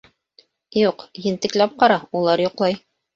[0.85, 2.79] —Юҡ, ентекләп ҡара: улар йоҡлай.